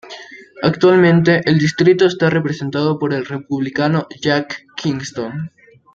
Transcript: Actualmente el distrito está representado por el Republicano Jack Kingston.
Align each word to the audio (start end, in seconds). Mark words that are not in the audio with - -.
Actualmente 0.63 1.41
el 1.45 1.59
distrito 1.59 2.07
está 2.07 2.31
representado 2.31 2.97
por 2.97 3.13
el 3.13 3.23
Republicano 3.23 4.07
Jack 4.19 4.65
Kingston. 4.75 5.51